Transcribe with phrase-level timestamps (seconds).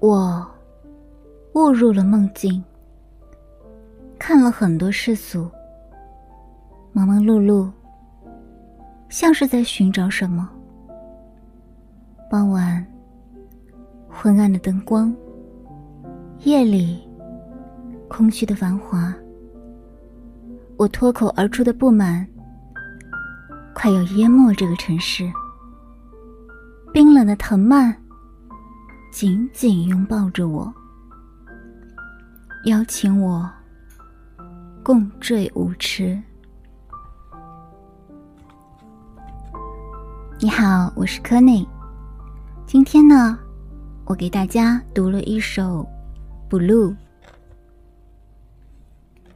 [0.00, 0.50] 我
[1.52, 2.64] 误入了梦境，
[4.18, 5.46] 看了很多世俗，
[6.90, 7.70] 忙忙碌碌，
[9.10, 10.48] 像是在寻找什么。
[12.30, 12.82] 傍晚，
[14.08, 15.14] 昏暗的灯光，
[16.44, 17.06] 夜里
[18.08, 19.14] 空虚的繁华，
[20.78, 22.26] 我脱口而出的不满，
[23.74, 25.30] 快要淹没这个城市。
[26.90, 27.94] 冰冷的藤蔓。
[29.10, 30.72] 紧紧拥抱着我，
[32.64, 33.50] 邀请我
[34.84, 36.16] 共坠舞池。
[40.38, 41.66] 你好，我是柯内。
[42.66, 43.36] 今天呢，
[44.04, 45.84] 我给大家读了一首
[46.48, 46.90] 《Blue》，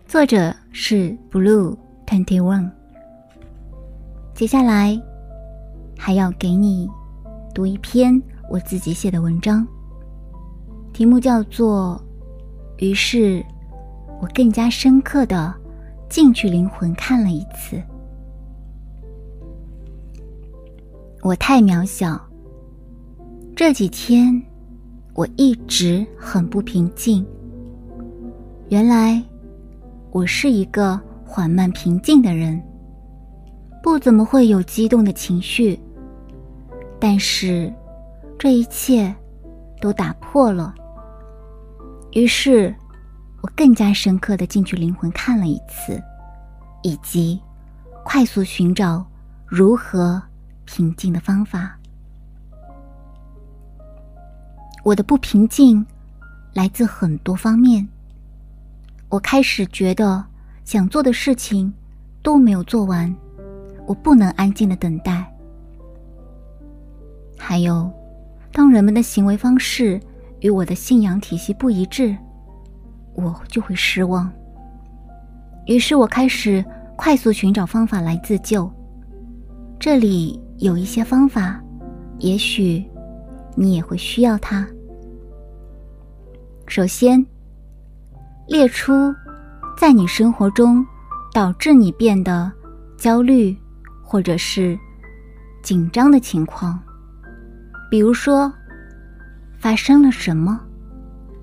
[0.07, 2.71] 作者是 Blue Twenty One。
[4.35, 4.97] 接下来
[5.99, 6.89] 还要给你
[7.53, 8.23] 读一篇。
[8.51, 9.67] 我自己写的文章，
[10.93, 12.01] 题目叫做
[12.85, 13.45] 《于是
[14.21, 15.53] 我更加深刻的
[16.09, 17.77] 进去灵魂看了一次》。
[21.23, 22.21] 我太渺小，
[23.57, 24.41] 这几天
[25.15, 27.27] 我一直很不平静。
[28.69, 29.21] 原来
[30.13, 32.63] 我是一个缓慢平静的人，
[33.83, 35.81] 不怎么会有激动的情绪，
[37.01, 37.73] 但是。
[38.39, 39.15] 这一切
[39.81, 40.75] 都打破了。
[42.13, 42.75] 于是，
[43.41, 46.01] 我更加深刻的进去灵魂看了一次，
[46.83, 47.41] 以及
[48.05, 49.05] 快速寻找
[49.47, 50.23] 如何
[50.65, 51.77] 平静的方法。
[54.85, 55.85] 我的不平静
[56.53, 57.89] 来自很多方面。
[59.09, 60.25] 我开始觉得
[60.65, 61.73] 想做的事情
[62.23, 63.15] 都没有做完，
[63.87, 65.35] 我不能安静的等待。
[67.39, 67.91] 还有。
[68.55, 70.01] 当人们的行为方式
[70.39, 72.17] 与我的信仰体系不一致，
[73.17, 74.33] 我就会失望。
[75.67, 76.65] 于是我开始
[76.97, 78.71] 快速寻找方法来自救。
[79.77, 81.61] 这里有一些方法，
[82.21, 82.85] 也许
[83.57, 84.65] 你也会需要它。
[86.69, 87.27] 首先，
[88.47, 88.93] 列出
[89.77, 90.87] 在你生活中
[91.33, 92.53] 导致你变得
[92.97, 93.57] 焦虑
[94.01, 94.79] 或者是
[95.61, 96.81] 紧张的情况。
[97.91, 98.53] 比如说，
[99.59, 100.61] 发生了什么？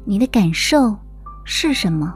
[0.04, 0.98] 你的感受
[1.46, 2.14] 是什么？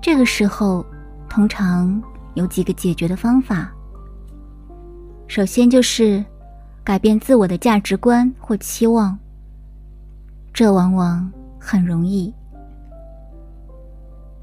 [0.00, 0.84] 这个时候，
[1.28, 2.00] 通常
[2.34, 3.72] 有几个解决的方法。
[5.26, 6.24] 首先就是
[6.84, 9.18] 改变自我的价值观或期望，
[10.52, 12.32] 这往往很容易。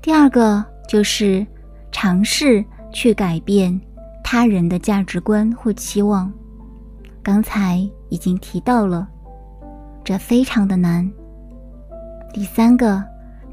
[0.02, 1.46] 第二个就是
[1.92, 3.80] 尝试去改变
[4.24, 6.32] 他人的价值观或期望。
[7.24, 9.08] 刚才已经提到了，
[10.04, 11.10] 这非常的难。
[12.34, 13.04] 第三个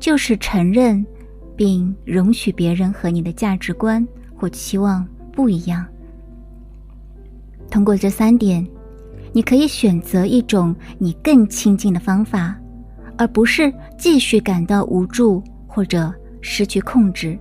[0.01, 1.05] 就是承认
[1.57, 5.87] 并容许别人和你的价值观或期望不一样。
[7.71, 8.67] 通过这三点，
[9.33, 12.55] 你可以选择一种你更亲近的方法，
[13.17, 17.39] 而不是继续感到无助或者失去控制。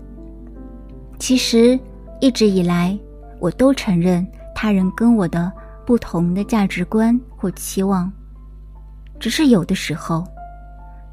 [1.19, 1.77] 其实
[2.19, 2.97] 一直以来，
[3.39, 5.51] 我都承认他人跟我的。
[5.85, 8.11] 不同的价值观或期望，
[9.19, 10.25] 只是有的时候，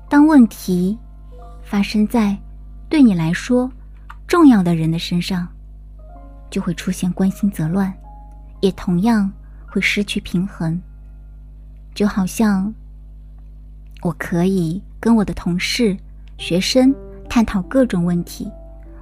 [0.08, 0.96] 当问题
[1.62, 2.36] 发生在
[2.88, 3.70] 对你来说
[4.26, 5.48] 重要的人的身上，
[6.50, 7.92] 就会出现关心则乱，
[8.60, 9.30] 也同样
[9.66, 10.80] 会失去平衡。
[11.94, 12.72] 就好像
[14.02, 15.96] 我可以跟我的同事、
[16.36, 16.94] 学生
[17.28, 18.48] 探讨各种问题，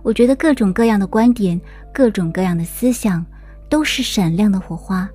[0.03, 1.60] 我觉得各种各样的观点、
[1.93, 3.25] 各种各样的思想
[3.69, 5.09] 都是闪亮的火花。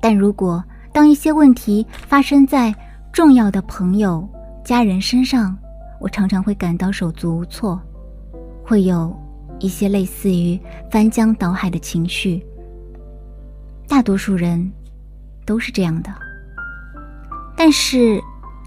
[0.00, 0.62] 但如果
[0.92, 2.74] 当一些问题发生在
[3.12, 4.28] 重要的朋友、
[4.64, 5.56] 家人身上，
[6.00, 7.80] 我常常会感到手足无措，
[8.64, 9.14] 会有
[9.58, 10.58] 一些类似于
[10.90, 12.42] 翻江倒海的情绪。
[13.86, 14.72] 大多数人
[15.44, 16.10] 都是这样的。
[17.56, 18.20] 但是，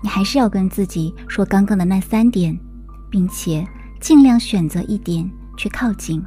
[0.04, 2.56] 你还是要跟自己说刚刚的那三点，
[3.10, 3.66] 并且
[4.00, 5.28] 尽量选择一点
[5.58, 6.24] 去靠近。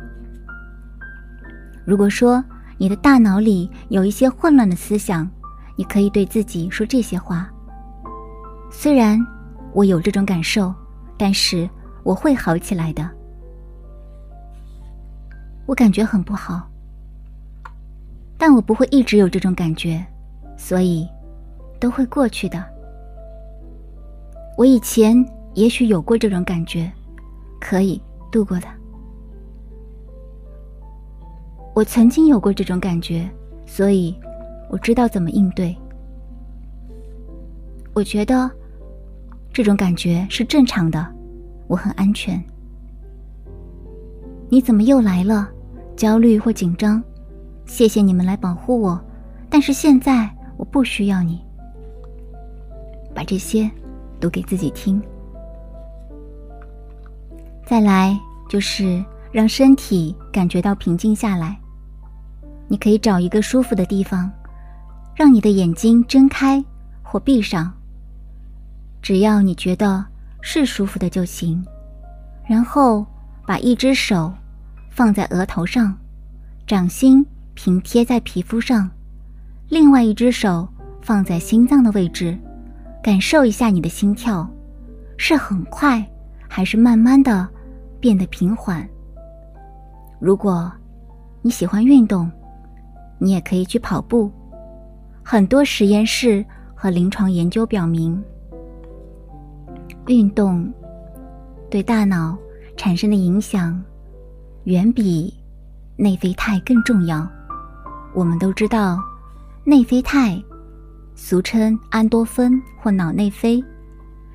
[1.85, 2.43] 如果说，
[2.79, 5.29] 你的大脑里有一些混乱的思想，
[5.77, 7.51] 你可以对自己说这些话。
[8.71, 9.19] 虽然
[9.73, 10.75] 我有这种感受，
[11.17, 11.69] 但是
[12.03, 13.09] 我会好起来的。
[15.67, 16.69] 我感觉很不好，
[18.37, 20.05] 但我不会一直有这种感觉，
[20.57, 21.09] 所以
[21.81, 22.63] 都会过去的。
[24.57, 25.17] 我以前
[25.55, 26.91] 也许有过这种感觉，
[27.61, 28.01] 可以
[28.31, 28.69] 度过的。
[31.77, 33.29] 我曾经有过这种感觉，
[33.67, 34.19] 所以
[34.71, 35.77] 我知道怎么应对。
[37.93, 38.51] 我觉得
[39.53, 41.07] 这种感觉是正常的，
[41.67, 42.43] 我很安全。
[44.49, 45.51] 你怎么又来了？
[45.95, 47.03] 焦虑或紧张？
[47.67, 48.99] 谢谢你们来保护我，
[49.51, 51.45] 但是现在我不需要你。
[53.15, 53.71] 把这些
[54.19, 54.99] 读给自己听。
[57.67, 58.19] 再来
[58.49, 61.61] 就是让身体感觉到平静下来。
[62.69, 64.31] 你可以找一个舒服的地方，
[65.15, 66.65] 让你的眼睛睁开
[67.03, 67.73] 或闭上，
[69.01, 70.05] 只要你觉得
[70.41, 71.65] 是舒服的就行。
[72.49, 73.05] 然后
[73.47, 74.33] 把一只手
[74.91, 75.97] 放在额头上，
[76.67, 77.25] 掌心
[77.55, 78.91] 平贴在皮肤上，
[79.69, 80.69] 另外一只手
[81.03, 82.39] 放在心脏的位置，
[83.03, 84.49] 感受一下你的心跳，
[85.17, 86.05] 是很快
[86.49, 87.49] 还是慢慢的？
[87.99, 88.87] 变得平缓。
[90.21, 90.71] 如果
[91.43, 92.31] 你喜欢运动，
[93.19, 94.31] 你也可以去跑步。
[95.23, 98.23] 很多实验室和临床研究表明，
[100.07, 100.73] 运动
[101.71, 102.37] 对大脑
[102.77, 103.83] 产生的影响
[104.65, 105.35] 远比
[105.97, 107.27] 内啡肽更重要。
[108.15, 108.99] 我们都知道，
[109.65, 110.43] 内啡肽
[111.15, 113.63] 俗称安多芬或脑内啡，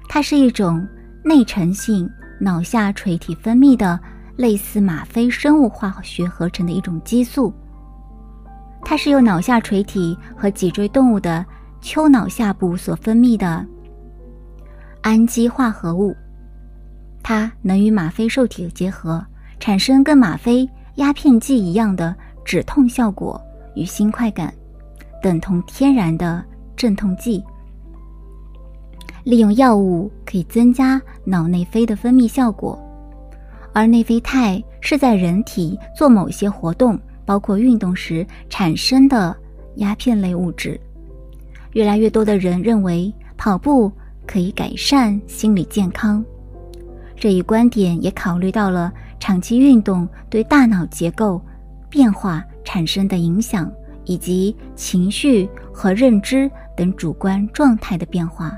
[0.10, 0.86] 它是一种
[1.24, 2.10] 内成性。
[2.44, 4.00] 脑下垂体分泌的
[4.36, 7.54] 类似吗啡生物化学合成的一种激素，
[8.84, 11.46] 它是由脑下垂体和脊椎动物的
[11.80, 13.66] 丘脑下部所分泌的
[15.02, 16.16] 氨基化合物，
[17.24, 19.26] 它能与吗啡受体结合，
[19.60, 23.42] 产生跟吗啡鸦片剂一样的止痛效果
[23.76, 24.54] 与新快感，
[25.24, 26.44] 等同天然的
[26.76, 27.44] 镇痛剂。
[29.24, 32.78] 利用药物可以增加脑内啡的分泌效果，
[33.74, 37.00] 而内啡肽是在人体做某些活动，
[37.32, 39.34] 包括运动时产生的
[39.76, 40.78] 鸦片类物质。
[41.72, 43.90] 越来越多的人认为跑步
[44.28, 46.22] 可以改善心理健康，
[47.16, 51.42] 这一观点也考虑到了长期运动对大脑结构
[51.90, 53.72] 变化产生的影响，
[54.04, 58.52] 以及情绪和认知等主观状态的变化。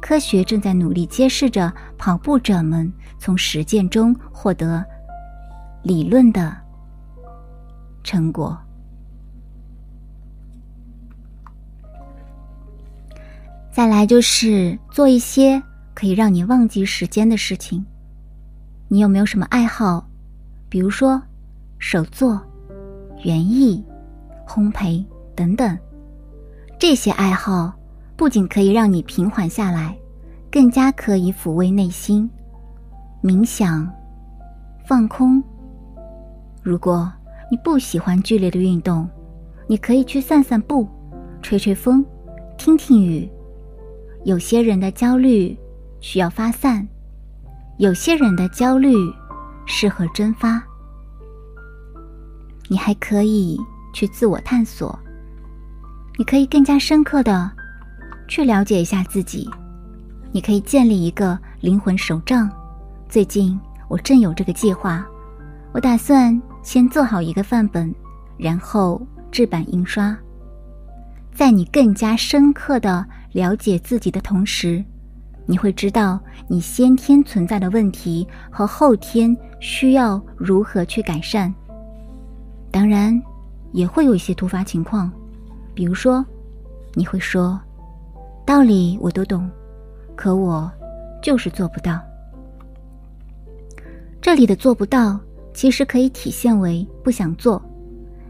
[0.00, 4.84] 科学正在努力揭示着跑步者们从实践中获得
[5.82, 6.56] 理论的
[8.02, 8.56] 成果。
[13.70, 15.62] 再来就是做一些
[15.94, 17.84] 可以让你忘记时间的事情。
[18.88, 20.08] 你有没有什么爱好？
[20.68, 21.22] 比如说
[21.78, 22.40] 手作、
[23.22, 23.84] 园艺、
[24.46, 25.04] 烘焙
[25.36, 25.78] 等等，
[26.78, 27.72] 这些爱好。
[28.16, 29.96] 不仅可以让你平缓下来，
[30.50, 32.28] 更加可以抚慰内心、
[33.22, 33.88] 冥想、
[34.84, 35.40] 放空。
[36.60, 37.12] 如果
[37.50, 39.08] 你不喜欢剧烈的运动，
[39.66, 40.86] 你可以去散散步、
[41.40, 42.04] 吹吹风、
[42.56, 43.28] 听听雨。
[44.24, 45.56] 有些人的焦虑
[46.00, 46.86] 需要发散，
[47.78, 48.94] 有些人的焦虑
[49.64, 50.62] 适合蒸发。
[52.68, 53.58] 你还可以
[53.94, 54.98] 去自我探索，
[56.18, 57.50] 你可以更加深刻的。
[58.28, 59.48] 去了解一下自己，
[60.32, 62.50] 你可以建立一个灵魂手账。
[63.08, 63.58] 最近
[63.88, 65.06] 我正有这个计划，
[65.72, 67.90] 我打算先做好一个范本，
[68.36, 69.00] 然后
[69.30, 70.14] 制版印刷。
[71.32, 73.02] 在你更加深刻的
[73.32, 74.84] 了解自己的同时，
[75.46, 81.50] 你会知道你先天存在的问题和后天需要如何去改善。
[82.70, 83.18] 当然，
[83.72, 85.10] 也会有一些突发情况，
[85.72, 86.22] 比如说，
[86.92, 87.58] 你会说。
[88.44, 89.50] 道理我都懂，
[90.14, 90.70] 可我
[91.22, 91.98] 就是做不到。
[94.20, 95.18] 这里的做不到，
[95.58, 97.60] 其实可以体现为不想做，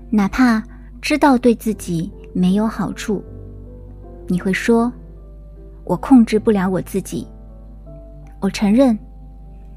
[0.08, 0.64] 哪怕
[1.02, 3.22] 知道对自己没有好处。
[4.26, 4.90] 你会说
[5.84, 7.28] ：“我控制不了我自己。”
[8.40, 8.98] 我承认，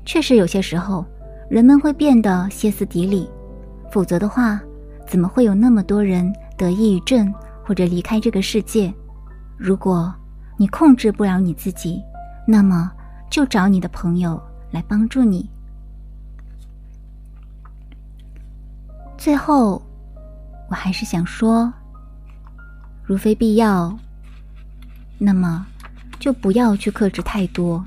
[0.06, 1.06] 确实有些时候
[1.50, 3.30] 人们会变得歇斯底里，
[3.92, 4.62] 否则的话，
[5.06, 7.34] 怎么会有那么多人得抑郁症
[7.66, 8.94] 或者离开这个世界？
[9.58, 10.10] 如果。
[10.58, 12.02] 你控制不了你自己，
[12.48, 12.92] 那么
[13.32, 15.50] 就找你的朋友来帮助你。
[19.22, 19.80] 最后，
[20.68, 21.72] 我还是想说，
[23.04, 23.96] 如非必要，
[25.20, 25.64] 那么
[26.20, 27.86] 就不要去克制太多。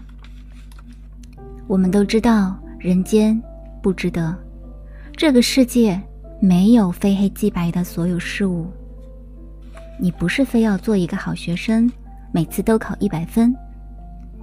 [1.66, 3.42] 我们都知道，人间
[3.82, 4.32] 不值得，
[5.16, 6.00] 这个世界
[6.40, 8.72] 没有非黑即白的所有事物。
[9.98, 11.90] 你不是非要做一个好学生。
[12.32, 13.52] 每次都考一百分，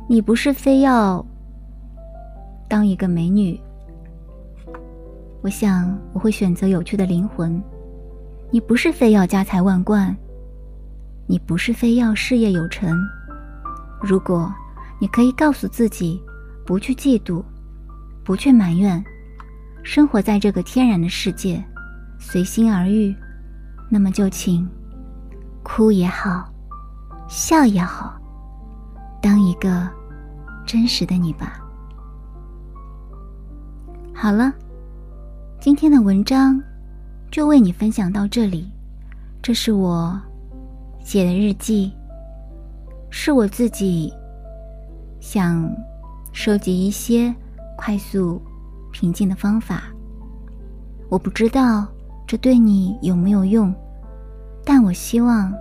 [0.10, 1.25] 你不是非要
[2.67, 3.57] 当一个美女？
[5.41, 7.62] 我想我会选择有趣的灵魂。
[8.51, 10.15] 你不是非要家财万贯，
[11.25, 12.98] 你不是非要事业有成，
[14.01, 14.53] 如果
[15.00, 16.21] 你可以告诉自己，
[16.65, 17.43] 不去嫉妒，
[18.24, 19.03] 不去埋怨，
[19.83, 21.63] 生活在这个天然的世界，
[22.19, 23.15] 随心而欲，
[23.89, 24.69] 那么就请
[25.63, 26.51] 哭也好，
[27.29, 28.13] 笑也好，
[29.21, 29.88] 当一个
[30.67, 31.57] 真实的你吧。
[34.13, 34.53] 好了，
[35.62, 36.60] 今天的文章
[37.30, 38.68] 就为你分享到这里。
[39.44, 40.20] 这是我
[41.03, 41.94] 写的日记，
[43.12, 44.12] 是我自己
[45.20, 45.72] 想
[46.34, 47.32] 收集一些
[47.77, 48.41] 快速
[48.91, 49.84] 平静的方法。
[51.10, 51.88] 我不知道
[52.25, 53.72] 这对你有没有用，
[54.65, 55.53] 但我希望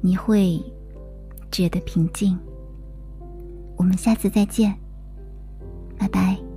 [0.00, 0.58] 你会
[1.52, 2.38] 觉得平静。
[3.76, 4.74] 我们下次再见。
[5.98, 6.47] 拜拜。